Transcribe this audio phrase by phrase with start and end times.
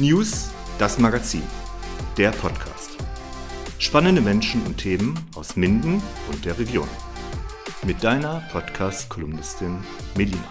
[0.00, 1.42] News, das Magazin,
[2.16, 2.96] der Podcast.
[3.78, 6.02] Spannende Menschen und Themen aus Minden
[6.32, 6.88] und der Region.
[7.84, 9.84] Mit deiner Podcast-Kolumnistin
[10.16, 10.42] Melina.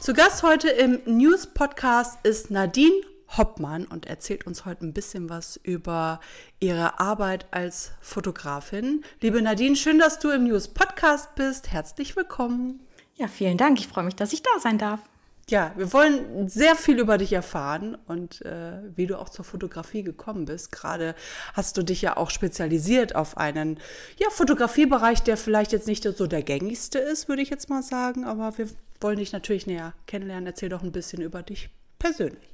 [0.00, 3.00] Zu Gast heute im News-Podcast ist Nadine
[3.38, 6.20] Hoppmann und erzählt uns heute ein bisschen was über
[6.58, 9.02] ihre Arbeit als Fotografin.
[9.22, 11.72] Liebe Nadine, schön, dass du im News Podcast bist.
[11.72, 12.80] Herzlich willkommen.
[13.20, 13.78] Ja, vielen Dank.
[13.78, 14.98] Ich freue mich, dass ich da sein darf.
[15.50, 20.02] Ja, wir wollen sehr viel über dich erfahren und äh, wie du auch zur Fotografie
[20.02, 20.72] gekommen bist.
[20.72, 21.14] Gerade
[21.52, 23.78] hast du dich ja auch spezialisiert auf einen
[24.16, 28.24] ja, Fotografiebereich, der vielleicht jetzt nicht so der gängigste ist, würde ich jetzt mal sagen.
[28.24, 28.68] Aber wir
[29.02, 30.46] wollen dich natürlich näher kennenlernen.
[30.46, 31.68] Erzähl doch ein bisschen über dich
[31.98, 32.48] persönlich.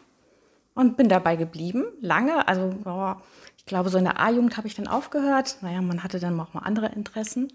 [0.75, 2.47] und bin dabei geblieben, lange.
[2.49, 3.23] Also boah,
[3.57, 5.59] ich glaube, so in der A-Jugend habe ich dann aufgehört.
[5.61, 7.53] Naja, man hatte dann auch mal andere Interessen.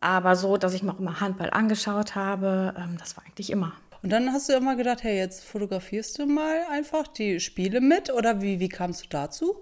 [0.00, 3.72] Aber so, dass ich mir auch immer Handball angeschaut habe, ähm, das war eigentlich immer.
[4.02, 8.12] Und dann hast du immer gedacht, hey, jetzt fotografierst du mal einfach die Spiele mit
[8.12, 9.56] oder wie, wie kamst du dazu?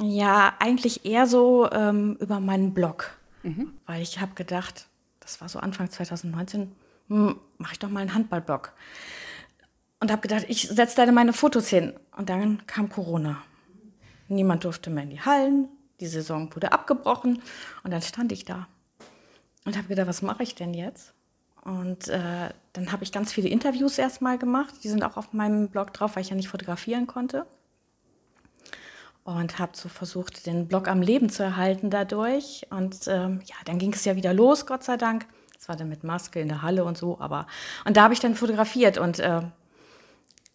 [0.00, 3.16] Ja, eigentlich eher so ähm, über meinen Blog.
[3.44, 3.74] Mhm.
[3.86, 4.86] Weil ich habe gedacht,
[5.20, 6.72] das war so Anfang 2019,
[7.08, 8.72] hm, mache ich doch mal einen Handballblog
[10.00, 11.92] und habe gedacht, ich setze da meine Fotos hin.
[12.16, 13.42] Und dann kam Corona.
[14.28, 15.68] Niemand durfte mehr in die Hallen.
[16.00, 17.42] Die Saison wurde abgebrochen.
[17.84, 18.66] Und dann stand ich da
[19.64, 21.12] und habe gedacht, was mache ich denn jetzt?
[21.62, 24.74] Und äh, dann habe ich ganz viele Interviews erstmal gemacht.
[24.82, 27.46] Die sind auch auf meinem Blog drauf, weil ich ja nicht fotografieren konnte.
[29.24, 32.66] Und habe so versucht, den Blog am Leben zu erhalten dadurch.
[32.70, 35.26] Und ähm, ja, dann ging es ja wieder los, Gott sei Dank.
[35.54, 37.20] Das war dann mit Maske in der Halle und so.
[37.20, 37.46] Aber
[37.84, 39.42] und da habe ich dann fotografiert und äh,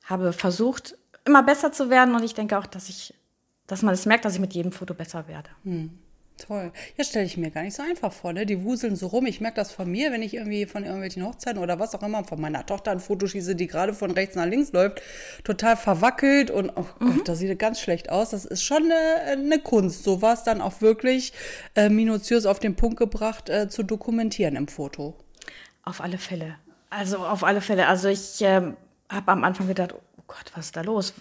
[0.05, 3.13] habe versucht, immer besser zu werden und ich denke auch, dass ich,
[3.67, 5.49] dass man es das merkt, dass ich mit jedem Foto besser werde.
[5.63, 5.91] Hm.
[6.37, 6.73] Toll.
[6.97, 8.45] Ja, stelle ich mir gar nicht so einfach vor, ne?
[8.45, 9.25] Die wuseln so rum.
[9.25, 12.25] Ich merke das von mir, wenn ich irgendwie von irgendwelchen Hochzeiten oder was auch immer
[12.25, 15.01] von meiner Tochter ein Foto schieße, die gerade von rechts nach links läuft,
[15.45, 17.23] total verwackelt und oh Gott, mhm.
[17.23, 18.31] das sieht ganz schlecht aus.
[18.31, 21.31] Das ist schon eine, eine Kunst, sowas dann auch wirklich
[21.73, 25.15] äh, minutiös auf den Punkt gebracht äh, zu dokumentieren im Foto.
[25.83, 26.57] Auf alle Fälle.
[26.89, 27.87] Also auf alle Fälle.
[27.87, 28.73] Also ich äh,
[29.09, 31.13] habe am Anfang gedacht, oh Gott, was ist da los?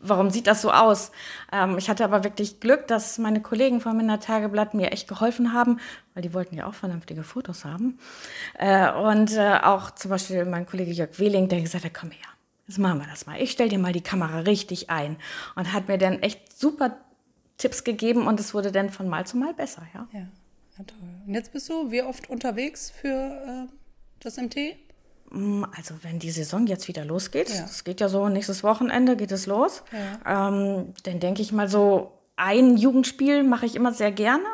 [0.00, 1.10] Warum sieht das so aus?
[1.52, 5.52] Ähm, ich hatte aber wirklich Glück, dass meine Kollegen vom Minder Tageblatt mir echt geholfen
[5.52, 5.80] haben,
[6.14, 7.98] weil die wollten ja auch vernünftige Fotos haben.
[8.58, 12.28] Äh, und äh, auch zum Beispiel mein Kollege Jörg Wehling, der gesagt hat, komm her,
[12.68, 13.40] jetzt machen wir das mal.
[13.40, 15.16] Ich stelle dir mal die Kamera richtig ein.
[15.56, 16.96] Und hat mir dann echt super
[17.58, 20.06] Tipps gegeben und es wurde dann von Mal zu Mal besser, ja.
[20.12, 20.20] Ja,
[20.78, 21.08] ja toll.
[21.26, 23.72] Und jetzt bist du wie oft unterwegs für äh,
[24.20, 24.76] das MT?
[25.34, 27.66] Mm, also wenn die Saison jetzt wieder losgeht, es ja.
[27.84, 30.48] geht ja so nächstes Wochenende geht es los, ja.
[30.48, 34.44] ähm, dann denke ich mal so, ein Jugendspiel mache ich immer sehr gerne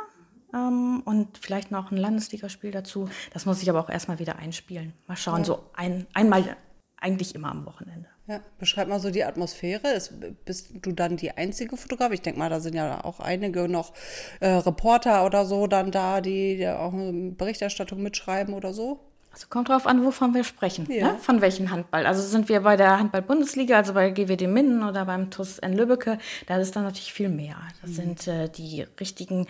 [0.55, 3.09] ähm, und vielleicht noch ein Landesligaspiel dazu.
[3.33, 4.93] Das muss ich aber auch erstmal wieder einspielen.
[5.07, 5.45] Mal schauen, ja.
[5.45, 6.57] so ein, einmal
[6.97, 8.09] eigentlich immer am Wochenende.
[8.27, 9.89] Ja, beschreib mal so die Atmosphäre.
[9.89, 12.13] Ist, bist du dann die einzige Fotograf?
[12.13, 13.93] Ich denke mal, da sind ja auch einige noch
[14.39, 19.10] äh, Reporter oder so dann da, die, die auch Berichterstattung mitschreiben oder so.
[19.33, 20.91] Also kommt drauf an, wovon wir sprechen.
[20.91, 21.13] Ja.
[21.13, 21.19] Ne?
[21.19, 22.05] Von welchem Handball.
[22.07, 26.19] Also sind wir bei der Handball-Bundesliga, also bei GWD Minden oder beim TUS N Lübbecke,
[26.47, 27.57] da ist dann natürlich viel mehr.
[27.81, 27.95] Das mhm.
[27.95, 29.47] sind äh, die richtigen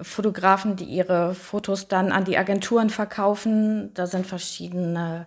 [0.00, 3.92] Fotografen, die ihre Fotos dann an die Agenturen verkaufen.
[3.92, 5.26] Da sind verschiedene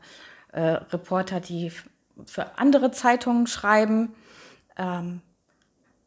[0.51, 1.72] äh, Reporter, die
[2.25, 4.16] für andere Zeitungen schreiben.
[4.75, 5.22] Ähm,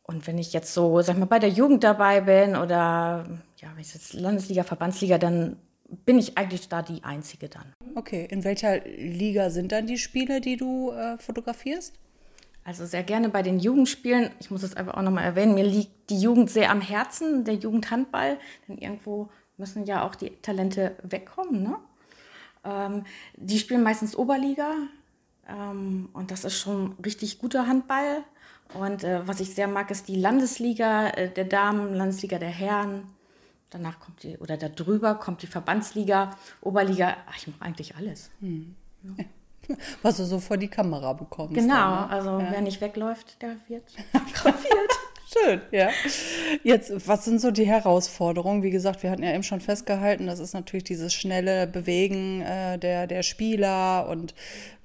[0.03, 3.81] und wenn ich jetzt so, sag mal, bei der Jugend dabei bin oder ja, wenn
[3.81, 5.57] ich jetzt Landesliga, Verbandsliga, dann
[5.89, 7.73] bin ich eigentlich da die Einzige dann.
[7.95, 11.95] Okay, in welcher Liga sind dann die Spiele, die du äh, fotografierst?
[12.65, 14.31] Also sehr gerne bei den Jugendspielen.
[14.41, 17.55] Ich muss es einfach auch nochmal erwähnen, mir liegt die Jugend sehr am Herzen, der
[17.55, 18.39] Jugendhandball.
[18.67, 21.63] Denn irgendwo müssen ja auch die Talente wegkommen.
[21.63, 21.77] Ne?
[22.65, 23.05] Ähm,
[23.37, 24.73] die spielen meistens Oberliga.
[25.49, 28.25] Ähm, und das ist schon richtig guter Handball.
[28.75, 33.05] Und äh, was ich sehr mag, ist die Landesliga äh, der Damen, Landesliga der Herren.
[33.71, 36.31] Danach kommt die, oder darüber kommt die Verbandsliga,
[36.61, 37.17] Oberliga.
[37.27, 38.31] Ach, ich mache eigentlich alles.
[38.41, 38.75] Hm.
[39.03, 39.25] Ja.
[40.03, 41.55] Was du so vor die Kamera bekommst.
[41.55, 42.11] Genau, dann, ne?
[42.11, 42.49] also ja.
[42.51, 44.91] wer nicht wegläuft, der wird fotografiert.
[45.43, 45.91] Schön, ja.
[46.63, 48.63] Jetzt, was sind so die Herausforderungen?
[48.63, 52.79] Wie gesagt, wir hatten ja eben schon festgehalten, das ist natürlich dieses schnelle Bewegen äh,
[52.79, 54.35] der, der Spieler und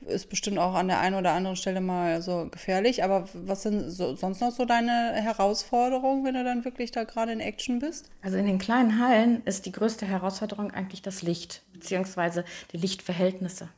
[0.08, 3.04] ist bestimmt auch an der einen oder anderen Stelle mal so gefährlich.
[3.04, 7.32] Aber was sind so, sonst noch so deine Herausforderungen, wenn du dann wirklich da gerade
[7.32, 8.10] in Action bist?
[8.22, 13.70] Also in den kleinen Hallen ist die größte Herausforderung eigentlich das Licht, beziehungsweise die Lichtverhältnisse.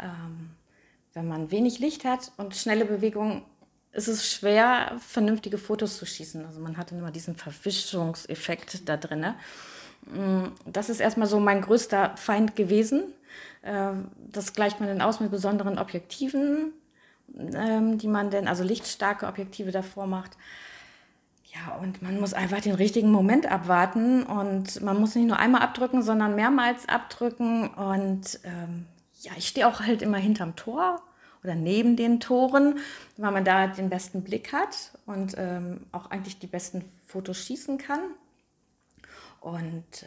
[0.00, 0.50] Ähm,
[1.14, 3.42] wenn man wenig Licht hat und schnelle Bewegungen,
[3.92, 6.46] ist es schwer, vernünftige Fotos zu schießen.
[6.46, 9.34] Also man hat immer diesen Verwischungseffekt da drin.
[10.06, 13.12] Mm, das ist erstmal so mein größter Feind gewesen.
[13.62, 16.72] Ähm, das gleicht man dann aus mit besonderen Objektiven,
[17.36, 20.38] ähm, die man denn, also lichtstarke Objektive davor macht.
[21.44, 25.60] Ja, und man muss einfach den richtigen Moment abwarten und man muss nicht nur einmal
[25.60, 28.86] abdrücken, sondern mehrmals abdrücken und ähm,
[29.20, 31.02] ja, ich stehe auch halt immer hinterm Tor
[31.42, 32.78] oder neben den Toren,
[33.16, 37.78] weil man da den besten Blick hat und ähm, auch eigentlich die besten Fotos schießen
[37.78, 38.00] kann.
[39.40, 40.06] Und äh,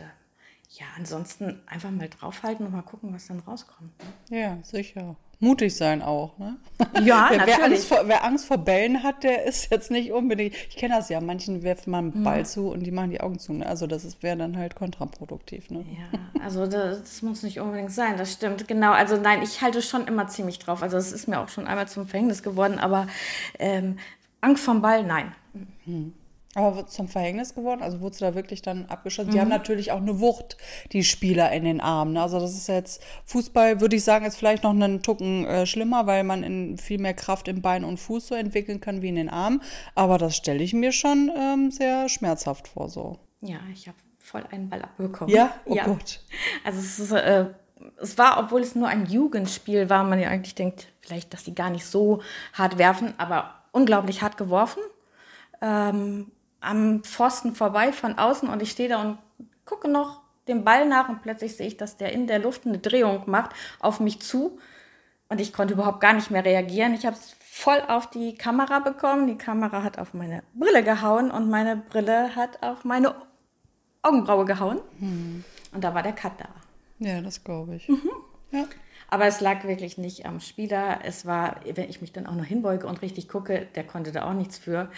[0.80, 3.92] ja, ansonsten einfach mal draufhalten und mal gucken, was dann rauskommt.
[4.30, 4.40] Ne?
[4.40, 6.58] Ja, sicher mutig sein auch, ne?
[7.04, 7.58] Ja, wer, natürlich.
[7.58, 10.56] Wer Angst, vor, wer Angst vor Bällen hat, der ist jetzt nicht unbedingt.
[10.70, 12.46] Ich kenne das ja, manchen werfen man einen Ball mhm.
[12.46, 13.54] zu und die machen die Augen zu.
[13.54, 13.66] Ne?
[13.66, 15.70] Also das wäre dann halt kontraproduktiv.
[15.70, 15.86] Ne?
[15.98, 18.68] Ja, also das, das, muss nicht unbedingt sein, das stimmt.
[18.68, 20.82] Genau, also nein, ich halte schon immer ziemlich drauf.
[20.82, 23.08] Also es ist mir auch schon einmal zum Verhängnis geworden, aber
[23.60, 23.98] ähm,
[24.42, 25.34] Angst vom Ball, nein.
[25.86, 26.14] Mhm.
[26.56, 27.84] Aber zum Verhängnis geworden?
[27.84, 29.30] Also wurdest du da wirklich dann abgeschossen?
[29.30, 29.34] Mhm.
[29.34, 30.56] Die haben natürlich auch eine Wucht,
[30.94, 32.16] die Spieler in den Armen.
[32.16, 36.08] Also das ist jetzt, Fußball würde ich sagen, ist vielleicht noch einen Tucken äh, schlimmer,
[36.08, 39.16] weil man in viel mehr Kraft im Bein und Fuß so entwickeln kann wie in
[39.16, 39.62] den Armen.
[39.96, 43.20] Aber das stelle ich mir schon ähm, sehr schmerzhaft vor so.
[43.42, 45.36] Ja, ich habe voll einen Ball abbekommen.
[45.36, 45.54] Ja?
[45.66, 45.84] Oh ja.
[45.84, 46.22] Gott.
[46.64, 47.48] Also es ist, äh,
[47.98, 51.54] es war, obwohl es nur ein Jugendspiel war, man ja eigentlich denkt, vielleicht, dass die
[51.54, 52.22] gar nicht so
[52.54, 54.82] hart werfen, aber unglaublich hart geworfen.
[55.62, 56.32] Ähm,
[56.62, 59.18] am Pfosten vorbei von außen und ich stehe da und
[59.66, 62.78] gucke noch dem Ball nach und plötzlich sehe ich, dass der in der Luft eine
[62.78, 64.60] Drehung macht auf mich zu
[65.30, 66.94] und ich konnte überhaupt gar nicht mehr reagieren.
[66.94, 69.28] Ich habe es voll auf die Kamera bekommen.
[69.28, 73.16] Die Kamera hat auf meine Brille gehauen und meine Brille hat auf meine
[74.04, 74.82] Augenbraue gehauen.
[75.00, 75.44] Hm.
[75.74, 76.50] Und da war der Cut da.
[77.00, 77.90] Ja, das glaube ich.
[77.90, 78.10] Mhm.
[78.52, 78.66] Ja.
[79.10, 81.00] Aber es lag wirklich nicht am Spieler.
[81.04, 84.30] Es war, wenn ich mich dann auch noch hinbeuge und richtig gucke, der konnte da
[84.30, 84.90] auch nichts für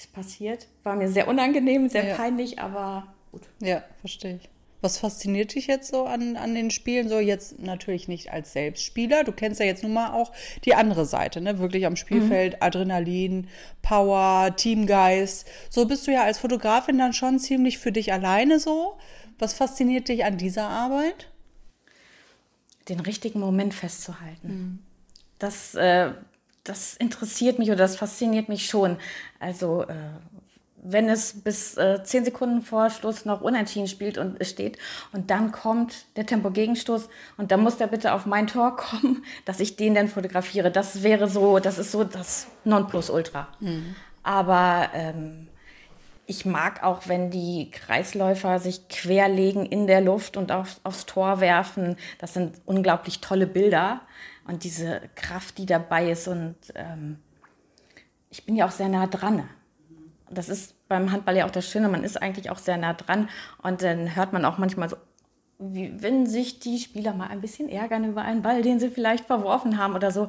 [0.00, 0.66] ist passiert.
[0.82, 2.16] War mir sehr unangenehm, sehr ja.
[2.16, 3.42] peinlich, aber gut.
[3.60, 4.48] Ja, verstehe ich.
[4.82, 7.10] Was fasziniert dich jetzt so an, an den Spielen?
[7.10, 9.24] So jetzt natürlich nicht als Selbstspieler.
[9.24, 10.32] Du kennst ja jetzt nun mal auch
[10.64, 11.58] die andere Seite, ne?
[11.58, 12.58] Wirklich am Spielfeld, mhm.
[12.60, 13.48] Adrenalin,
[13.82, 15.46] Power, Teamgeist.
[15.68, 18.96] So bist du ja als Fotografin dann schon ziemlich für dich alleine so.
[19.38, 21.28] Was fasziniert dich an dieser Arbeit?
[22.88, 24.48] Den richtigen Moment festzuhalten.
[24.48, 24.78] Mhm.
[25.38, 26.12] Das äh,
[26.64, 28.96] das interessiert mich oder das fasziniert mich schon.
[29.38, 29.94] Also äh,
[30.82, 34.78] wenn es bis äh, zehn Sekunden vor Schluss noch unentschieden spielt und steht
[35.12, 39.60] und dann kommt der Tempo-Gegenstoß und dann muss der bitte auf mein Tor kommen, dass
[39.60, 40.70] ich den dann fotografiere.
[40.70, 43.48] Das wäre so, das ist so das Nonplusultra.
[43.60, 43.94] Mhm.
[44.22, 45.48] Aber ähm,
[46.26, 51.40] ich mag auch, wenn die Kreisläufer sich querlegen in der Luft und auf, aufs Tor
[51.40, 51.96] werfen.
[52.18, 54.02] Das sind unglaublich tolle Bilder
[54.46, 56.28] und diese Kraft, die dabei ist.
[56.28, 57.18] Und ähm,
[58.30, 59.48] ich bin ja auch sehr nah dran.
[60.30, 63.28] Das ist beim Handball ja auch das Schöne, man ist eigentlich auch sehr nah dran.
[63.62, 64.96] Und dann hört man auch manchmal so,
[65.58, 69.26] wie, wenn sich die Spieler mal ein bisschen ärgern über einen Ball, den sie vielleicht
[69.26, 70.28] verworfen haben oder so.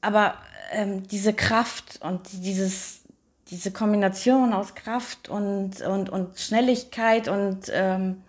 [0.00, 0.34] Aber
[0.72, 3.02] ähm, diese Kraft und dieses,
[3.48, 8.22] diese Kombination aus Kraft und, und, und Schnelligkeit und, ähm,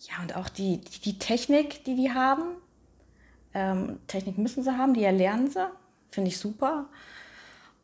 [0.00, 2.42] ja, und auch die, die, die Technik, die die haben,
[3.54, 5.66] ähm, Technik müssen sie haben, die erlernen sie.
[6.10, 6.86] Finde ich super.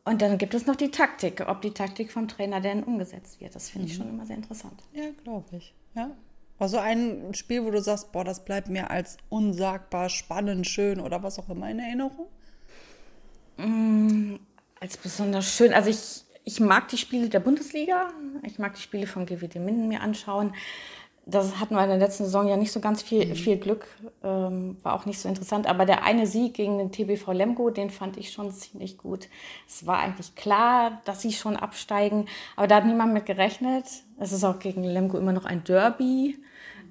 [0.05, 3.55] Und dann gibt es noch die Taktik, ob die Taktik vom Trainer denn umgesetzt wird.
[3.55, 4.03] Das finde ich mhm.
[4.03, 4.81] schon immer sehr interessant.
[4.93, 5.73] Ja, glaube ich.
[5.95, 6.11] Ja.
[6.59, 11.21] Also ein Spiel, wo du sagst, boah, das bleibt mir als unsagbar spannend, schön oder
[11.21, 12.27] was auch immer in Erinnerung?
[13.57, 14.35] Mm,
[14.79, 18.11] Als besonders schön, also ich, ich mag die Spiele der Bundesliga,
[18.43, 20.53] ich mag die Spiele von GWD Minden mir anschauen.
[21.29, 23.85] Das hatten wir in der letzten Saison ja nicht so ganz viel, viel Glück,
[24.23, 25.67] ähm, war auch nicht so interessant.
[25.67, 29.27] Aber der eine Sieg gegen den TBV Lemgo, den fand ich schon ziemlich gut.
[29.67, 33.85] Es war eigentlich klar, dass sie schon absteigen, aber da hat niemand mit gerechnet.
[34.17, 36.37] Es ist auch gegen Lemgo immer noch ein Derby.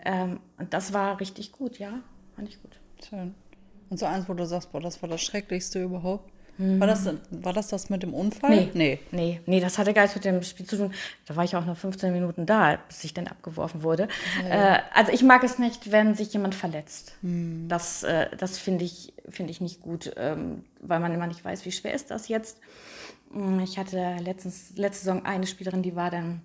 [0.04, 2.00] Ähm, und das war richtig gut, ja,
[2.34, 2.78] fand ich gut.
[3.08, 3.34] Schön.
[3.88, 6.30] Und so eins, wo du sagst, boah, das war das Schrecklichste überhaupt.
[6.58, 8.50] War, das, war das das mit dem Unfall?
[8.50, 10.94] Nee, nee, nee, nee, das hatte gar nichts mit dem Spiel zu tun.
[11.26, 14.08] Da war ich auch noch 15 Minuten da, bis ich dann abgeworfen wurde.
[14.48, 17.14] Äh, also ich mag es nicht, wenn sich jemand verletzt.
[17.22, 21.64] Das, äh, das finde ich, finde ich nicht gut, ähm, weil man immer nicht weiß,
[21.66, 22.58] wie schwer ist das jetzt.
[23.30, 26.40] Mm, Ich hatte letztens, letzte Saison eine Spielerin, die war dann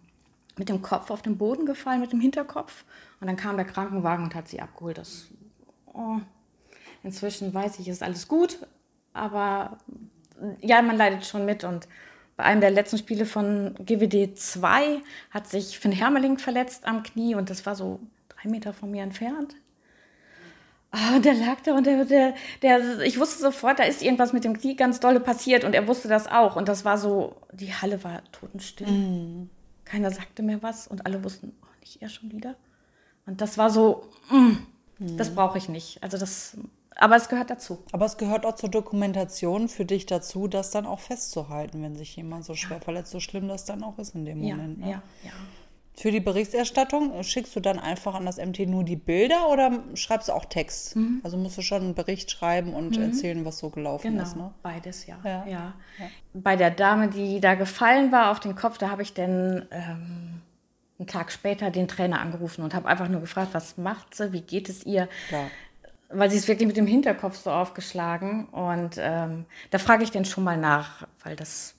[0.58, 2.84] mit dem Kopf auf den Boden gefallen, mit dem Hinterkopf.
[3.22, 4.98] Und dann kam der Krankenwagen und hat sie abgeholt.
[4.98, 5.28] Das,
[5.94, 6.18] oh,
[7.04, 8.60] inzwischen weiß ich, ist alles gut,
[9.14, 9.78] aber
[10.62, 11.64] ja, man leidet schon mit.
[11.64, 11.88] Und
[12.38, 17.36] bei einem der letzten Spiele von GWD 2 hat sich Finn Hermeling verletzt am Knie
[17.36, 18.00] und das war so
[18.30, 19.56] drei Meter von mir entfernt.
[20.94, 24.34] Ah, und der lag da und der, der, der, ich wusste sofort, da ist irgendwas
[24.34, 26.58] mit dem Knie ganz dolle passiert und er wusste das auch.
[26.58, 29.48] Und das war so, die Halle war totenstill.
[29.86, 32.56] Keiner sagte mehr was und alle wussten, oh, nicht er schon wieder.
[33.26, 36.04] Und das war so, mm, das brauche ich nicht.
[36.04, 36.58] Also das,
[37.02, 37.80] aber es gehört dazu.
[37.92, 42.16] Aber es gehört auch zur Dokumentation für dich dazu, das dann auch festzuhalten, wenn sich
[42.16, 44.80] jemand so schwer verletzt, so schlimm das dann auch ist in dem Ja, Moment.
[44.80, 45.02] ja, Ne?
[45.24, 45.32] ja.
[45.94, 49.84] Für die Berichterstattung äh, schickst du dann einfach an das MT nur die Bilder oder
[49.94, 50.96] schreibst du auch Text?
[51.24, 54.38] Also musst du schon einen Bericht schreiben und erzählen, was so gelaufen Genau, ist.
[54.38, 54.52] Ne?
[54.64, 55.18] beides, ja.
[55.26, 55.46] Ja.
[55.46, 55.74] Ja.
[56.34, 60.42] Bei der Dame, die da gefallen war auf den Kopf, da habe ich dann ähm,
[60.98, 64.42] einen Tag später den Trainer angerufen und habe einfach nur gefragt, was macht sie, wie
[64.42, 65.10] geht es ihr?
[65.28, 65.48] Klar.
[66.14, 68.46] Weil sie ist wirklich mit dem Hinterkopf so aufgeschlagen.
[68.50, 71.76] Und ähm, da frage ich dann schon mal nach, weil das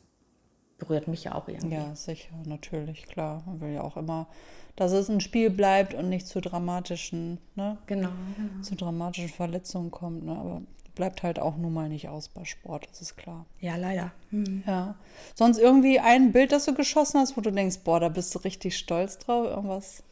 [0.78, 1.76] berührt mich ja auch irgendwie.
[1.76, 3.42] Ja, sicher, natürlich, klar.
[3.46, 4.26] Man will ja auch immer,
[4.74, 7.78] dass es ein Spiel bleibt und nicht zu dramatischen, ne?
[7.86, 8.62] Genau, genau.
[8.62, 10.24] zu dramatischen Verletzungen kommt.
[10.24, 10.32] Ne?
[10.32, 10.62] Aber
[10.94, 13.46] bleibt halt auch nun mal nicht aus bei Sport, das ist klar.
[13.60, 14.12] Ja, leider.
[14.30, 14.62] Hm.
[14.66, 14.96] Ja.
[15.34, 18.40] Sonst irgendwie ein Bild, das du geschossen hast, wo du denkst, boah, da bist du
[18.40, 20.02] richtig stolz drauf, irgendwas.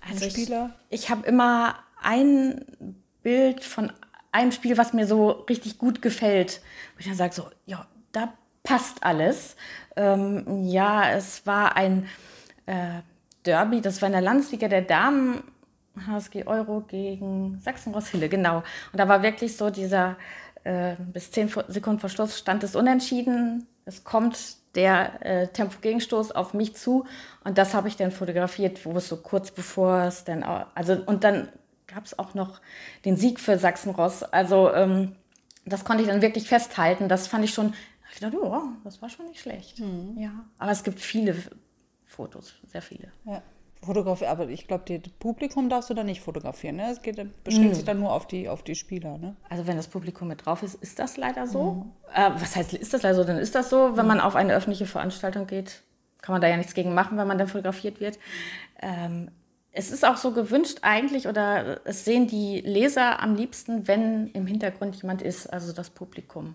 [0.00, 0.74] Also ich, Spieler?
[0.90, 2.64] ich habe immer ein
[3.28, 3.92] Bild von
[4.32, 6.62] einem Spiel, was mir so richtig gut gefällt.
[6.94, 8.32] Wo ich dann sage so, ja, da
[8.62, 9.54] passt alles.
[9.96, 12.08] Ähm, ja, es war ein
[12.64, 13.02] äh,
[13.44, 15.42] Derby, das war in der Landesliga der Damen.
[16.06, 18.62] HSG Euro gegen Sachsen-Ross-Hille, genau.
[18.92, 20.16] Und da war wirklich so dieser,
[20.64, 23.66] äh, bis zehn Sekunden vor Schluss stand es unentschieden.
[23.84, 24.38] Es kommt
[24.74, 27.04] der äh, Tempo-Gegenstoß auf mich zu
[27.44, 31.24] und das habe ich dann fotografiert, wo es so kurz bevor es dann, also und
[31.24, 31.48] dann
[31.88, 32.60] gab es auch noch
[33.04, 34.22] den Sieg für Sachsen-Ross.
[34.22, 35.16] Also ähm,
[35.64, 37.08] das konnte ich dann wirklich festhalten.
[37.08, 37.74] Das fand ich schon,
[38.12, 39.80] ich dachte, ja, das war schon nicht schlecht.
[40.16, 41.34] Ja, aber es gibt viele
[42.06, 43.08] Fotos, sehr viele.
[43.24, 43.42] Ja.
[43.82, 46.76] Fotografie, aber ich glaube, das Publikum darfst du da nicht fotografieren.
[46.76, 46.90] Ne?
[46.90, 49.18] Es geht, beschränkt sich dann nur auf die, auf die Spieler.
[49.18, 49.36] Ne?
[49.48, 51.86] Also wenn das Publikum mit drauf ist, ist das leider so.
[52.12, 53.24] Äh, was heißt, ist das leider so?
[53.24, 53.96] Dann ist das so.
[53.96, 55.82] Wenn man auf eine öffentliche Veranstaltung geht,
[56.22, 58.18] kann man da ja nichts gegen machen, wenn man dann fotografiert wird.
[58.82, 59.30] Ähm,
[59.72, 64.46] es ist auch so gewünscht eigentlich, oder es sehen die Leser am liebsten, wenn im
[64.46, 66.54] Hintergrund jemand ist, also das Publikum.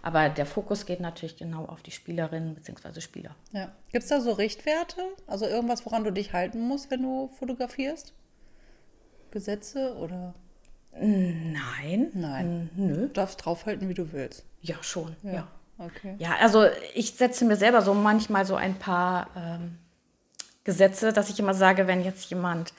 [0.00, 3.00] Aber der Fokus geht natürlich genau auf die Spielerinnen bzw.
[3.00, 3.34] Spieler.
[3.52, 3.72] Ja.
[3.90, 5.02] Gibt es da so Richtwerte?
[5.26, 8.14] Also irgendwas, woran du dich halten musst, wenn du fotografierst?
[9.30, 10.34] Gesetze oder
[11.00, 12.10] Nein.
[12.12, 12.70] Nein.
[12.76, 12.94] Mm, Nö.
[12.94, 14.44] du darfst draufhalten, wie du willst?
[14.60, 15.16] Ja, schon.
[15.22, 15.48] ja.
[15.78, 16.14] Okay.
[16.18, 19.78] Ja, also ich setze mir selber so manchmal so ein paar ähm,
[20.64, 22.72] Gesetze, dass ich immer sage, wenn jetzt jemand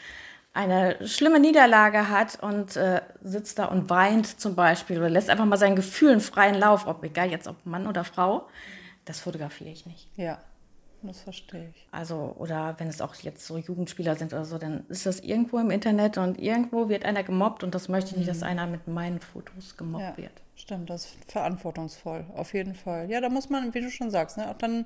[0.54, 5.46] eine schlimme Niederlage hat und äh, sitzt da und weint zum Beispiel oder lässt einfach
[5.46, 8.48] mal seinen Gefühlen freien Lauf, ob egal jetzt ob Mann oder Frau,
[9.06, 10.08] das fotografiere ich nicht.
[10.16, 10.38] Ja,
[11.02, 11.88] das verstehe ich.
[11.92, 15.58] Also, oder wenn es auch jetzt so Jugendspieler sind oder so, dann ist das irgendwo
[15.58, 18.88] im Internet und irgendwo wird einer gemobbt und das möchte ich nicht, dass einer mit
[18.88, 20.32] meinen Fotos gemobbt Ja, wird.
[20.56, 23.10] stimmt, das ist verantwortungsvoll, auf jeden Fall.
[23.10, 24.86] Ja, da muss man, wie du schon sagst, ne, auch dann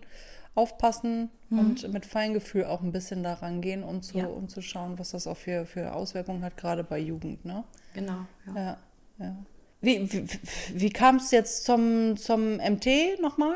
[0.57, 4.25] aufpassen und mit Feingefühl auch ein bisschen da rangehen, um zu, Ja.
[4.27, 7.45] um zu schauen, was das auch für, für Auswirkungen hat, gerade bei Jugend.
[7.45, 7.63] Ne?
[7.93, 8.25] Genau.
[8.47, 8.55] Ja.
[8.55, 8.77] Ja,
[9.19, 9.35] ja.
[9.79, 10.27] Wie, wie,
[10.73, 12.87] wie kam es jetzt zum, zum MT
[13.21, 13.55] nochmal?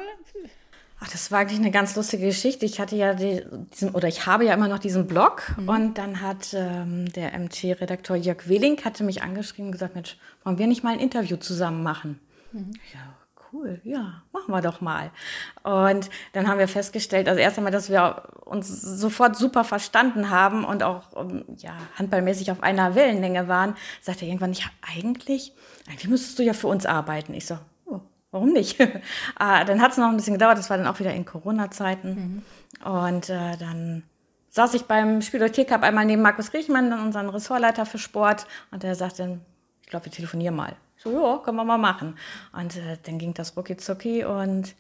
[1.00, 2.64] Ach, das war eigentlich eine ganz lustige Geschichte.
[2.68, 3.44] Ich hatte ja die,
[3.74, 8.16] diesen, oder ich habe ja immer noch diesen Blog und dann hat ähm, der MT-Redakteur
[8.16, 11.82] Jörg Wehling hatte mich angeschrieben und gesagt, Mensch, wollen wir nicht mal ein Interview zusammen
[11.82, 12.20] machen?
[12.54, 13.18] Ja,
[13.54, 15.12] cool, ja, machen wir doch mal.
[15.64, 20.64] Und dann haben wir festgestellt, also erst einmal, dass wir uns sofort super verstanden haben
[20.64, 24.66] und auch ähm, ja, handballmäßig auf einer Wellenlänge waren, sagte er irgendwann, ja,
[24.96, 25.54] eigentlich,
[25.88, 27.34] eigentlich müsstest du ja für uns arbeiten.
[27.34, 28.00] Ich so, oh,
[28.32, 28.78] warum nicht?
[29.36, 32.44] ah, dann hat es noch ein bisschen gedauert, das war dann auch wieder in Corona-Zeiten.
[32.80, 32.90] Mhm.
[32.90, 34.04] Und äh, dann
[34.50, 38.96] saß ich beim Spielothek Cup einmal neben Markus Griechmann, unseren Ressortleiter für Sport, und der
[38.96, 39.40] sagte,
[39.82, 40.76] ich glaube, wir telefonieren mal.
[41.04, 42.18] So, ja, können wir mal machen.
[42.54, 44.76] Und äh, dann ging das rucki zucki und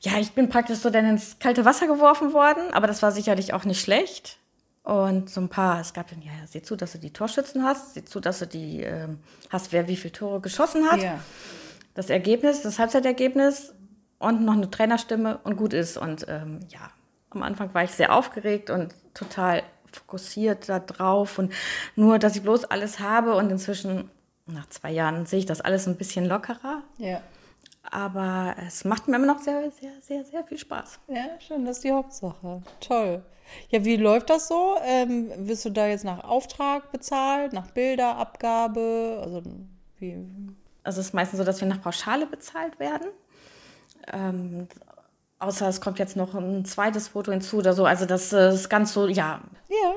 [0.00, 3.54] ja, ich bin praktisch so dann ins kalte Wasser geworfen worden, aber das war sicherlich
[3.54, 4.38] auch nicht schlecht.
[4.82, 7.94] Und so ein paar, es gab dann, ja, sieh zu, dass du die Torschützen hast,
[7.94, 9.08] sieh zu, dass du die äh,
[9.50, 11.02] hast, wer wie viele Tore geschossen hat.
[11.02, 11.18] Ja.
[11.94, 13.74] Das Ergebnis, das Halbzeitergebnis
[14.18, 15.96] und noch eine Trainerstimme und gut ist.
[15.96, 16.90] Und ähm, ja,
[17.30, 21.52] am Anfang war ich sehr aufgeregt und total fokussiert da drauf und
[21.96, 24.10] nur, dass ich bloß alles habe und inzwischen
[24.46, 26.82] nach zwei Jahren sehe ich das alles ein bisschen lockerer.
[26.98, 27.20] Ja.
[27.82, 30.98] Aber es macht mir immer noch sehr, sehr, sehr, sehr viel Spaß.
[31.08, 32.62] Ja, schön, das ist die Hauptsache.
[32.80, 33.22] Toll.
[33.68, 34.76] Ja, wie läuft das so?
[34.84, 39.20] Ähm, wirst du da jetzt nach Auftrag bezahlt, nach Bilderabgabe?
[39.22, 39.42] Also,
[39.98, 40.16] wie?
[40.82, 43.06] also es ist meistens so, dass wir nach Pauschale bezahlt werden.
[44.12, 44.66] Ähm,
[45.38, 47.84] Außer es kommt jetzt noch ein zweites Foto hinzu oder so.
[47.84, 49.40] Also das ist ganz so, ja.
[49.68, 49.94] Ja.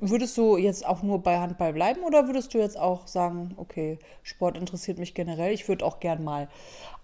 [0.00, 3.98] Würdest du jetzt auch nur bei Handball bleiben oder würdest du jetzt auch sagen, okay,
[4.22, 5.52] Sport interessiert mich generell.
[5.52, 6.48] Ich würde auch gern mal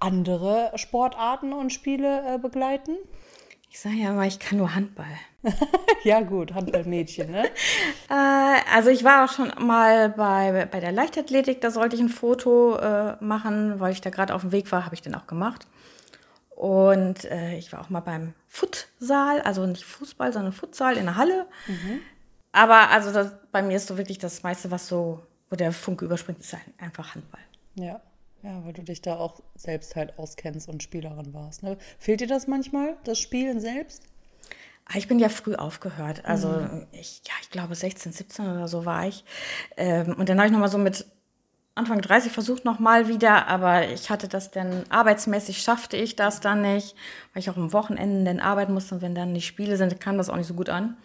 [0.01, 2.97] andere Sportarten und Spiele äh, begleiten?
[3.71, 5.19] Ich sage ja mal, ich kann nur Handball.
[6.05, 7.45] ja gut, Handballmädchen, ne?
[8.09, 12.09] äh, also ich war auch schon mal bei, bei der Leichtathletik, da sollte ich ein
[12.09, 15.27] Foto äh, machen, weil ich da gerade auf dem Weg war, habe ich den auch
[15.27, 15.67] gemacht.
[16.57, 21.17] Und äh, ich war auch mal beim Futsal, also nicht Fußball, sondern Futsal in der
[21.17, 21.47] Halle.
[21.67, 22.01] Mhm.
[22.57, 25.21] Aber also das, bei mir ist so wirklich das meiste, was so,
[25.51, 27.43] wo der Funke überspringt, ist einfach Handball.
[27.75, 28.01] Ja.
[28.43, 31.63] Ja, weil du dich da auch selbst halt auskennst und Spielerin warst.
[31.63, 31.77] Ne?
[31.99, 34.05] Fehlt dir das manchmal, das Spielen selbst?
[34.87, 36.25] Ah, ich bin ja früh aufgehört.
[36.25, 36.87] Also mhm.
[36.93, 39.25] ich, ja, ich glaube 16, 17 oder so war ich.
[39.77, 41.05] Ähm, und dann habe ich nochmal so mit
[41.75, 46.63] Anfang 30 versucht nochmal wieder, aber ich hatte das dann arbeitsmäßig, schaffte ich das dann
[46.63, 46.97] nicht,
[47.35, 50.17] weil ich auch am Wochenende dann arbeiten musste und wenn dann die Spiele sind, kam
[50.17, 50.97] das auch nicht so gut an.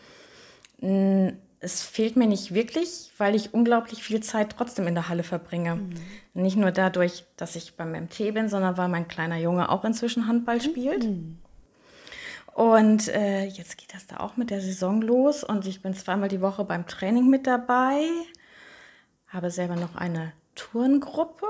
[0.81, 5.75] Es fehlt mir nicht wirklich, weil ich unglaublich viel Zeit trotzdem in der Halle verbringe.
[5.75, 5.93] Mhm.
[6.33, 10.27] Nicht nur dadurch, dass ich beim MT bin, sondern weil mein kleiner Junge auch inzwischen
[10.27, 11.03] Handball spielt.
[11.03, 11.37] Mhm.
[12.53, 16.27] Und äh, jetzt geht das da auch mit der Saison los und ich bin zweimal
[16.27, 18.03] die Woche beim Training mit dabei,
[19.27, 21.45] habe selber noch eine Turngruppe,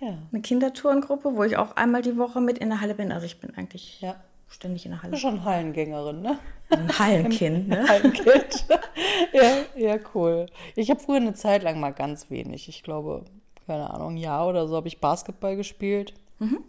[0.00, 0.16] ja.
[0.32, 3.12] eine Kinderturngruppe, wo ich auch einmal die Woche mit in der Halle bin.
[3.12, 4.16] Also ich bin eigentlich ja.
[4.48, 5.16] Ständig in der Halle.
[5.16, 6.38] Schon Hallengängerin, ne?
[6.70, 7.88] Ein Hallenkind, ne?
[7.88, 8.66] Hallenkind.
[9.32, 10.46] ja, ja, cool.
[10.76, 12.68] Ich habe früher eine Zeit lang mal ganz wenig.
[12.68, 13.24] Ich glaube,
[13.66, 16.14] keine Ahnung, ein Jahr oder so habe ich Basketball gespielt.
[16.38, 16.64] Mhm.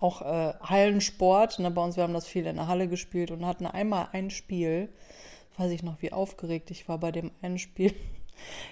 [0.00, 1.58] Auch äh, Hallensport.
[1.60, 1.70] Ne?
[1.70, 4.88] Bei uns, wir haben das viel in der Halle gespielt und hatten einmal ein Spiel.
[5.58, 7.94] Weiß ich noch, wie aufgeregt ich war bei dem einen Spiel.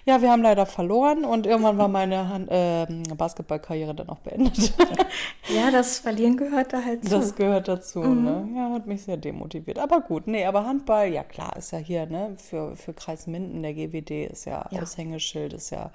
[0.05, 4.73] Ja, wir haben leider verloren und irgendwann war meine Hand, äh, Basketballkarriere dann auch beendet.
[5.55, 7.11] ja, das Verlieren gehört da halt zu.
[7.11, 8.25] Das gehört dazu, mhm.
[8.25, 8.49] ne?
[8.57, 9.79] Ja, hat mich sehr demotiviert.
[9.79, 13.63] Aber gut, nee, aber Handball, ja klar, ist ja hier, ne, für, für Kreis Minden,
[13.63, 14.83] der GWD ist ja, ja.
[14.83, 15.91] Aushängeschild, ist ja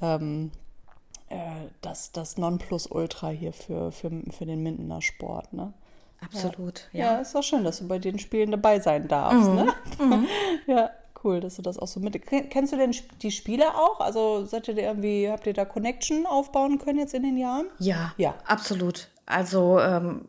[0.00, 0.52] ähm,
[1.28, 1.36] äh,
[1.80, 5.72] das, das Nonplusultra hier für, für, für den Mindener Sport, ne?
[6.24, 7.00] Absolut, ja.
[7.00, 7.12] ja.
[7.14, 7.18] ja.
[7.18, 9.56] ist doch schön, dass du bei den Spielen dabei sein darfst, mhm.
[9.56, 9.74] ne?
[9.98, 10.26] Mhm.
[10.68, 10.90] ja
[11.24, 12.20] cool, dass du das auch so mit.
[12.26, 14.00] Kennst du denn die Spiele auch?
[14.00, 17.66] Also seid ihr irgendwie, habt ihr da Connection aufbauen können jetzt in den Jahren?
[17.78, 19.08] Ja, ja, absolut.
[19.26, 20.26] Also ähm,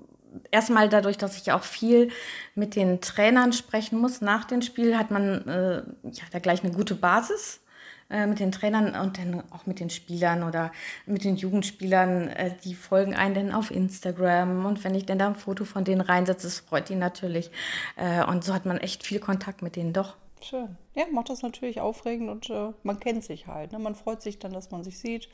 [0.51, 2.09] erstmal dadurch, dass ich auch viel
[2.55, 5.75] mit den Trainern sprechen muss nach dem Spiel, hat man äh,
[6.11, 7.61] ja da gleich eine gute Basis
[8.09, 10.71] äh, mit den Trainern und dann auch mit den Spielern oder
[11.05, 15.27] mit den Jugendspielern, äh, die folgen einen dann auf Instagram und wenn ich dann da
[15.27, 17.51] ein Foto von denen reinsetze, das freut die natürlich.
[17.95, 20.15] Äh, und so hat man echt viel Kontakt mit denen doch.
[20.41, 20.77] Schön.
[20.95, 23.71] Ja, macht das natürlich aufregend und äh, man kennt sich halt.
[23.71, 23.79] Ne?
[23.79, 25.27] Man freut sich dann, dass man sich sieht.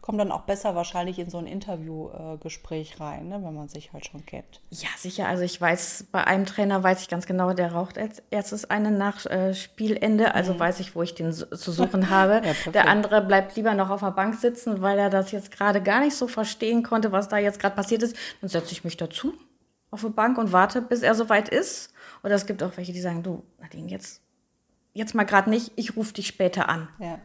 [0.00, 3.40] Kommt dann auch besser wahrscheinlich in so ein Interviewgespräch äh, rein, ne?
[3.42, 4.60] wenn man sich halt schon kennt.
[4.70, 5.28] Ja, sicher.
[5.28, 8.90] Also ich weiß, bei einem Trainer weiß ich ganz genau, der raucht als erstes eine
[8.90, 10.34] nach äh, Spielende.
[10.34, 10.58] Also mhm.
[10.58, 12.42] weiß ich, wo ich den zu suchen habe.
[12.64, 15.80] ja, der andere bleibt lieber noch auf der Bank sitzen, weil er das jetzt gerade
[15.80, 18.16] gar nicht so verstehen konnte, was da jetzt gerade passiert ist.
[18.40, 19.32] Dann setze ich mich dazu
[19.94, 21.94] auf die Bank und warte, bis er soweit ist.
[22.24, 24.23] Oder es gibt auch welche, die sagen, du, Nadine, jetzt
[24.94, 26.88] jetzt mal gerade nicht, ich rufe dich später an.
[26.98, 27.18] Ja.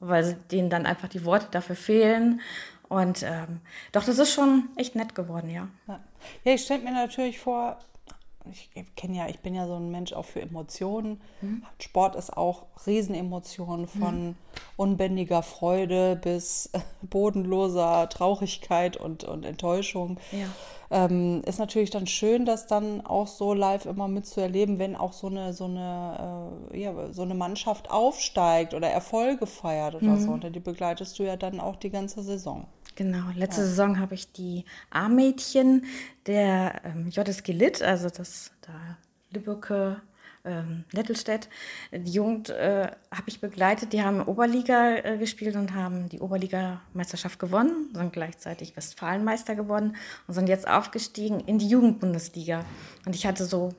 [0.00, 2.40] Weil denen dann einfach die Worte dafür fehlen.
[2.88, 3.60] Und ähm,
[3.92, 5.68] doch, das ist schon echt nett geworden, ja.
[5.86, 6.00] Ja,
[6.44, 7.78] ja ich stelle mir natürlich vor,
[8.50, 11.20] ich kenne ja, ich bin ja so ein Mensch auch für Emotionen.
[11.40, 11.64] Mhm.
[11.80, 14.36] Sport ist auch Riesenemotionen von mhm.
[14.76, 16.70] unbändiger Freude bis
[17.02, 20.18] bodenloser Traurigkeit und, und Enttäuschung.
[20.32, 20.46] Ja.
[20.90, 25.28] Ähm, ist natürlich dann schön, das dann auch so live immer mitzuerleben, wenn auch so
[25.28, 30.20] eine, so eine, äh, ja, so eine Mannschaft aufsteigt oder Erfolge feiert oder mhm.
[30.20, 30.30] so.
[30.32, 32.66] Und die begleitest du ja dann auch die ganze Saison.
[32.96, 33.66] Genau, letzte ja.
[33.66, 35.84] Saison habe ich die A-Mädchen
[36.26, 38.98] der ähm, JSG Lit, also das da
[39.30, 40.00] Lübbecke,
[40.44, 41.48] ähm, Nettelstedt,
[41.90, 43.92] die Jugend äh, habe ich begleitet.
[43.92, 50.34] Die haben Oberliga äh, gespielt und haben die Oberligameisterschaft gewonnen, sind gleichzeitig Westfalenmeister geworden und
[50.34, 52.64] sind jetzt aufgestiegen in die Jugendbundesliga.
[53.06, 53.74] Und ich hatte so,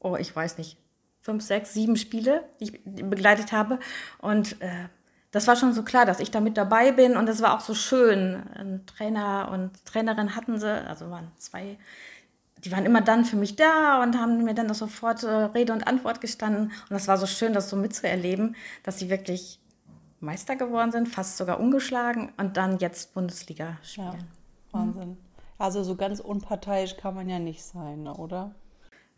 [0.00, 0.78] oh, ich weiß nicht,
[1.20, 3.78] fünf, sechs, sieben Spiele, die ich begleitet habe.
[4.18, 4.88] Und äh,
[5.34, 7.60] das war schon so klar, dass ich da mit dabei bin und es war auch
[7.60, 8.40] so schön.
[8.54, 11.76] Ein Trainer und Trainerin hatten sie, also waren zwei,
[12.58, 15.72] die waren immer dann für mich da und haben mir dann auch sofort äh, Rede
[15.72, 16.66] und Antwort gestanden.
[16.66, 19.58] Und das war so schön, das so mitzuerleben, dass sie wirklich
[20.20, 24.06] Meister geworden sind, fast sogar ungeschlagen und dann jetzt Bundesliga spielen.
[24.06, 25.16] Ja, Wahnsinn.
[25.58, 28.54] Also so ganz unparteiisch kann man ja nicht sein, oder?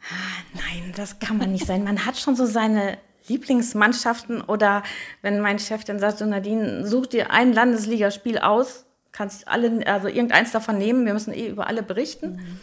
[0.00, 1.84] Ah, nein, das kann man nicht sein.
[1.84, 2.96] Man hat schon so seine
[3.28, 4.82] Lieblingsmannschaften oder
[5.22, 10.08] wenn mein Chef dann sagt, so Nadine, such dir ein Landesligaspiel aus, kannst alle, also
[10.08, 12.36] irgendeins davon nehmen, wir müssen eh über alle berichten.
[12.36, 12.60] Mhm.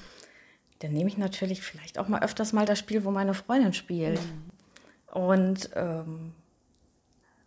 [0.80, 4.20] Dann nehme ich natürlich vielleicht auch mal öfters mal das Spiel, wo meine Freundin spielt.
[4.20, 5.20] Mhm.
[5.20, 6.34] Und ähm,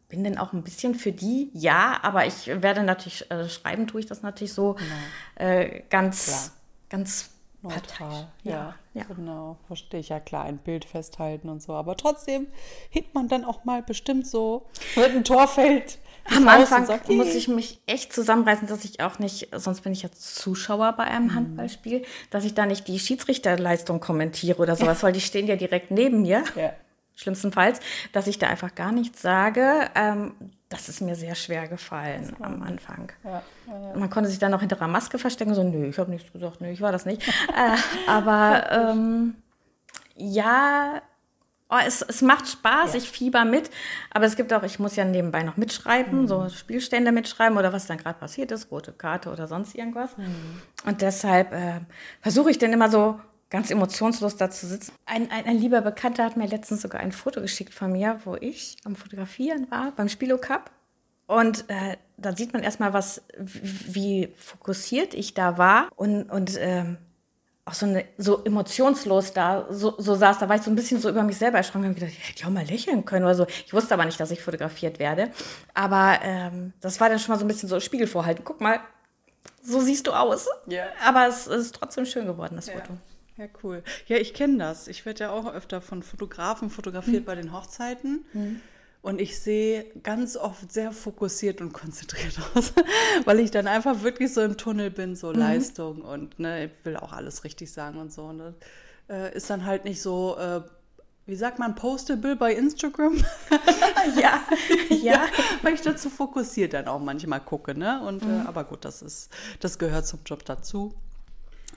[0.09, 4.01] bin dann auch ein bisschen für die, ja, aber ich werde natürlich, äh, schreiben tue
[4.01, 5.51] ich das natürlich so genau.
[5.51, 6.51] äh, ganz, Klar.
[6.91, 7.31] ganz
[7.69, 8.29] Neutral.
[8.43, 9.57] Ja, ja, genau.
[9.67, 11.73] Verstehe ich ja klar, ein Bild festhalten und so.
[11.75, 12.47] Aber trotzdem
[12.91, 15.99] hit man dann auch mal bestimmt so, wird ein Tor fällt.
[16.35, 20.03] Am Anfang sagt, muss ich mich echt zusammenreißen, dass ich auch nicht, sonst bin ich
[20.03, 21.35] ja Zuschauer bei einem mhm.
[21.35, 25.91] Handballspiel, dass ich da nicht die Schiedsrichterleistung kommentiere oder sowas, weil die stehen ja direkt
[25.91, 26.43] neben mir.
[26.57, 26.73] Ja
[27.17, 27.81] schlimmstenfalls,
[28.13, 29.89] dass ich da einfach gar nichts sage.
[29.95, 30.35] Ähm,
[30.69, 33.13] das ist mir sehr schwer gefallen am Anfang.
[33.23, 33.97] Ja, ja, ja.
[33.97, 36.61] Man konnte sich dann noch hinter einer Maske verstecken, so, nö, ich habe nichts gesagt,
[36.61, 37.23] nö, ich war das nicht.
[37.49, 39.37] äh, aber ähm,
[40.17, 41.03] ja,
[41.71, 43.71] oh, es, es macht Spaß, ich fieber mit,
[44.11, 46.29] aber es gibt auch, ich muss ja nebenbei noch mitschreiben, mhm.
[46.29, 50.17] so Spielstände mitschreiben oder was dann gerade passiert ist, rote Karte oder sonst irgendwas.
[50.17, 50.61] Mhm.
[50.85, 51.81] Und deshalb äh,
[52.21, 53.21] versuche ich dann immer so
[53.51, 54.93] ganz emotionslos da zu sitzen.
[55.07, 58.37] Ein, ein, ein, lieber Bekannter hat mir letztens sogar ein Foto geschickt von mir, wo
[58.37, 60.71] ich am Fotografieren war, beim Spilo Cup.
[61.27, 66.99] Und äh, da sieht man erstmal, was, wie fokussiert ich da war und, und ähm,
[67.65, 70.39] auch so, eine, so emotionslos da so, so saß.
[70.39, 72.43] Da war ich so ein bisschen so über mich selber erschrocken und gedacht, ich hätte
[72.43, 73.47] ja auch mal lächeln können oder so.
[73.67, 75.31] Ich wusste aber nicht, dass ich fotografiert werde.
[75.75, 78.45] Aber ähm, das war dann schon mal so ein bisschen so Spiegel vorhalten.
[78.45, 78.79] Guck mal,
[79.63, 80.47] so siehst du aus.
[80.71, 80.87] Yeah.
[81.05, 82.79] Aber es ist trotzdem schön geworden, das yeah.
[82.79, 82.99] Foto.
[83.39, 83.83] Ja, cool.
[84.07, 84.89] Ja, ich kenne das.
[84.89, 87.27] Ich werde ja auch öfter von Fotografen fotografiert mhm.
[87.27, 88.25] bei den Hochzeiten.
[88.33, 88.61] Mhm.
[89.03, 92.73] Und ich sehe ganz oft sehr fokussiert und konzentriert aus,
[93.25, 95.39] weil ich dann einfach wirklich so im Tunnel bin, so mhm.
[95.39, 98.25] Leistung und ne, ich will auch alles richtig sagen und so.
[98.25, 98.55] Und das
[99.09, 100.63] äh, ist dann halt nicht so, äh,
[101.27, 103.17] wie sagt man, postable bei Instagram?
[104.21, 104.43] ja,
[104.89, 105.27] ja, ja.
[105.63, 108.03] Weil ich dazu fokussiert dann auch manchmal gucke, ne?
[108.03, 108.47] Und, äh, mhm.
[108.47, 110.95] aber gut, das ist, das gehört zum Job dazu.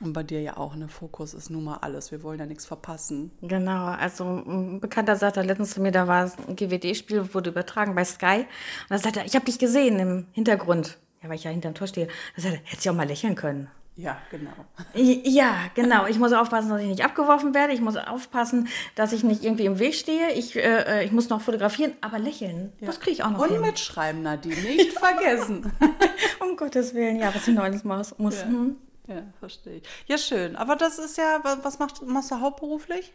[0.02, 0.88] Und bei dir ja auch, ne?
[0.88, 2.12] Fokus ist nun mal alles.
[2.12, 3.32] Wir wollen ja nichts verpassen.
[3.42, 8.06] Genau, also ein Bekannter sagte letztens zu mir, da war ein GWD-Spiel, wurde übertragen bei
[8.06, 8.40] Sky.
[8.40, 10.98] Und da sagte er, ich habe dich gesehen im Hintergrund.
[11.22, 12.08] Ja, weil ich ja hinterm Tor stehe.
[12.36, 13.70] Da sagte er, hättest du auch mal lächeln können.
[13.98, 14.52] Ja, genau.
[14.94, 16.08] Ja, genau.
[16.08, 17.74] Ich muss aufpassen, dass ich nicht abgeworfen werde.
[17.74, 20.32] Ich muss aufpassen, dass ich nicht irgendwie im Weg stehe.
[20.32, 22.88] Ich, äh, ich muss noch fotografieren, aber lächeln, ja.
[22.88, 23.60] das kriege ich auch noch Und hin.
[23.60, 25.74] mitschreiben, Nadine, nicht vergessen.
[26.40, 28.14] um Gottes Willen, ja, was ich noch alles muss.
[28.18, 28.46] Ja.
[28.46, 28.78] Hm.
[29.10, 29.84] Ja, verstehe ich.
[30.06, 30.56] Ja, schön.
[30.56, 33.12] Aber das ist ja, was machst, machst du hauptberuflich?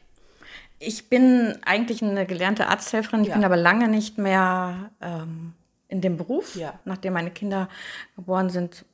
[0.80, 3.22] Ich bin eigentlich eine gelernte Arzthelferin.
[3.22, 3.34] Ich ja.
[3.34, 5.54] bin aber lange nicht mehr ähm,
[5.86, 6.56] in dem Beruf.
[6.56, 6.80] Ja.
[6.84, 7.68] Nachdem meine Kinder
[8.16, 8.84] geboren sind,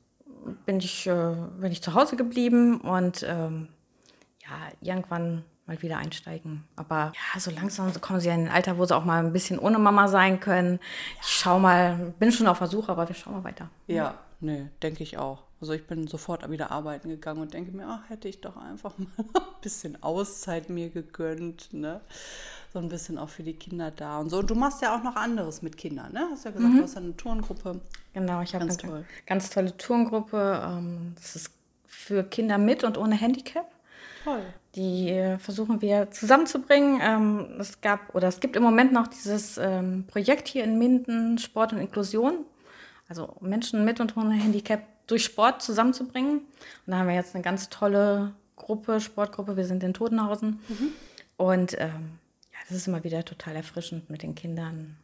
[0.65, 3.67] bin ich, äh, bin ich zu Hause geblieben und ähm,
[4.43, 6.65] ja, irgendwann mal wieder einsteigen.
[6.75, 9.57] Aber ja, so langsam kommen sie in ein Alter, wo sie auch mal ein bisschen
[9.57, 10.79] ohne Mama sein können.
[11.21, 13.69] Ich schau mal, bin schon auf Versuch, aber wir schauen mal weiter.
[13.87, 15.43] Ja, nee, denke ich auch.
[15.61, 18.97] Also ich bin sofort wieder arbeiten gegangen und denke mir, ach, hätte ich doch einfach
[18.97, 22.01] mal ein bisschen Auszeit mir gegönnt, ne?
[22.73, 24.39] So ein bisschen auch für die Kinder da und so.
[24.39, 26.27] Und du machst ja auch noch anderes mit Kindern, ne?
[26.31, 26.77] Hast ja gesagt, mhm.
[26.77, 27.79] du hast eine Turngruppe.
[28.13, 29.05] Genau, ich habe eine toll.
[29.27, 30.63] ganz tolle Turngruppe.
[30.65, 31.51] Ähm, das ist
[31.85, 33.69] für Kinder mit und ohne Handicap.
[34.23, 34.41] Toll.
[34.73, 36.99] Die äh, versuchen wir zusammenzubringen.
[37.03, 41.37] Ähm, es gab oder es gibt im Moment noch dieses ähm, Projekt hier in Minden,
[41.37, 42.45] Sport und Inklusion.
[43.07, 46.39] Also Menschen mit und ohne Handicap durch Sport zusammenzubringen.
[46.39, 46.47] Und
[46.87, 49.57] da haben wir jetzt eine ganz tolle Gruppe, Sportgruppe.
[49.57, 50.59] Wir sind in Totenhausen.
[50.67, 50.93] Mhm.
[51.37, 52.19] Und ähm,
[52.51, 54.97] ja, das ist immer wieder total erfrischend mit den Kindern.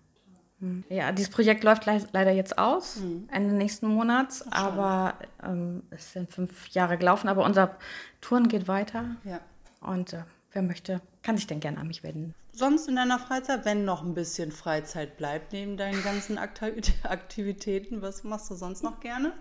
[0.59, 0.83] Hm.
[0.89, 3.29] Ja, dieses Projekt läuft le leider jetzt aus, mhm.
[3.31, 4.43] Ende nächsten Monats.
[4.49, 7.75] Ach, aber ähm, es sind fünf Jahre gelaufen, aber unser
[8.21, 9.05] Touren geht weiter.
[9.23, 9.39] Ja.
[9.81, 12.33] Und äh, wer möchte, kann sich denn gerne an mich wenden.
[12.51, 16.37] Sonst in deiner Freizeit, wenn noch ein bisschen Freizeit bleibt neben deinen ganzen
[17.03, 19.33] Aktivitäten, was machst du sonst noch gerne?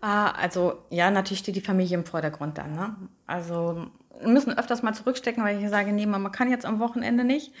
[0.00, 2.72] Ah, also ja, natürlich steht die Familie im Vordergrund dann.
[2.74, 2.96] Ne?
[3.26, 3.86] Also
[4.24, 7.52] müssen öfters mal zurückstecken, weil ich sage, nee, man kann jetzt am Wochenende nicht.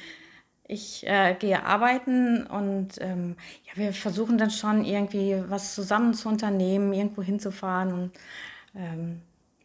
[0.68, 6.28] Ich äh, gehe arbeiten und ähm, ja, wir versuchen dann schon irgendwie was zusammen zu
[6.28, 8.10] unternehmen, irgendwo hinzufahren und
[8.76, 9.22] ähm,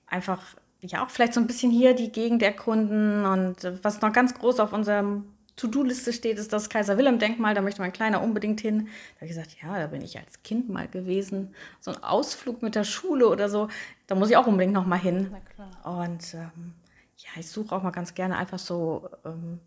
[0.08, 0.42] einfach
[0.82, 4.34] ja auch vielleicht so ein bisschen hier die Gegend erkunden und äh, was noch ganz
[4.34, 7.54] groß auf unserem To-Do-Liste steht, ist das Kaiser Wilhelm-Denkmal.
[7.54, 8.88] Da möchte mein Kleiner unbedingt hin.
[9.16, 11.54] Da habe ich gesagt, ja, da bin ich als Kind mal gewesen.
[11.80, 13.68] So ein Ausflug mit der Schule oder so,
[14.08, 15.36] da muss ich auch unbedingt noch mal hin.
[15.84, 16.74] Und ähm,
[17.18, 19.60] ja, ich suche auch mal ganz gerne einfach so ähm,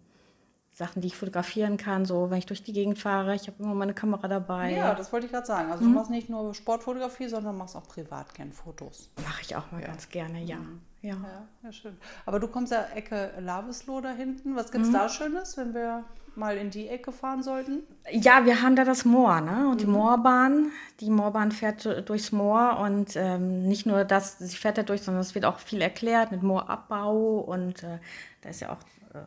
[0.77, 3.35] Sachen, die ich fotografieren kann, so wenn ich durch die Gegend fahre.
[3.35, 4.73] Ich habe immer meine Kamera dabei.
[4.73, 5.71] Ja, das wollte ich gerade sagen.
[5.71, 5.93] Also mhm.
[5.93, 9.11] du machst nicht nur Sportfotografie, sondern machst auch privat gern Fotos.
[9.25, 9.87] Mache ich auch mal ja.
[9.87, 10.57] ganz gerne, ja.
[10.57, 10.81] Mhm.
[11.07, 11.15] Ja.
[11.15, 11.49] Ja.
[11.63, 11.73] ja.
[11.73, 11.97] schön.
[12.25, 14.57] Aber du kommst ja Ecke Lavesloh da hinten.
[14.57, 14.95] Was gibt es mhm.
[14.95, 17.83] da Schönes, wenn wir mal in die Ecke fahren sollten?
[18.11, 19.69] Ja, wir haben da das Moor, ne?
[19.71, 19.93] Und die mhm.
[19.93, 20.71] Moorbahn.
[21.01, 25.23] Die Moorbahn fährt durchs Moor und ähm, nicht nur das, sie fährt da durch, sondern
[25.23, 27.99] es wird auch viel erklärt mit Moorabbau und äh,
[28.43, 28.79] da ist ja auch
[29.15, 29.25] äh,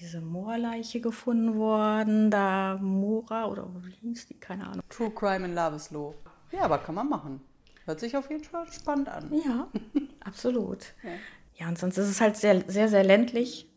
[0.00, 4.82] diese Moorleiche gefunden worden, da Mora oder wie hieß die, keine Ahnung.
[4.88, 6.14] True Crime in Laveslow.
[6.50, 7.40] Ja, aber kann man machen.
[7.86, 9.30] Hört sich auf jeden Fall spannend an.
[9.44, 9.68] Ja,
[10.20, 10.94] absolut.
[11.02, 11.10] Ja.
[11.56, 13.68] ja, und sonst ist es halt sehr, sehr, sehr ländlich.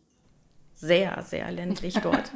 [0.74, 2.32] Sehr, sehr ländlich dort.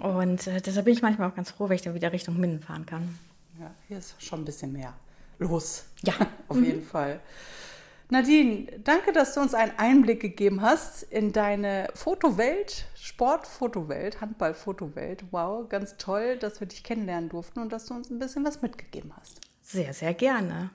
[0.00, 2.60] und äh, deshalb bin ich manchmal auch ganz froh, wenn ich dann wieder Richtung Minden
[2.60, 3.18] fahren kann.
[3.58, 4.94] Ja, hier ist schon ein bisschen mehr
[5.38, 5.84] los.
[6.02, 6.14] Ja,
[6.48, 6.64] auf mhm.
[6.64, 7.20] jeden Fall.
[8.08, 15.24] Nadine, danke, dass du uns einen Einblick gegeben hast in deine Fotowelt, Sportfotowelt, Handballfotowelt.
[15.30, 18.60] Wow, ganz toll, dass wir dich kennenlernen durften und dass du uns ein bisschen was
[18.60, 19.40] mitgegeben hast.
[19.62, 20.70] Sehr, sehr gerne.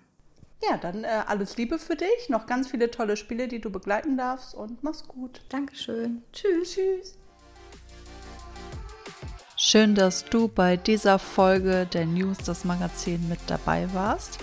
[0.64, 4.18] Ja, dann äh, alles Liebe für dich, noch ganz viele tolle Spiele, die du begleiten
[4.18, 5.42] darfst und mach's gut.
[5.50, 6.24] Dankeschön.
[6.34, 6.74] Tschüss.
[6.74, 7.18] Tschüss.
[9.56, 14.40] Schön, dass du bei dieser Folge der News das Magazin mit dabei warst.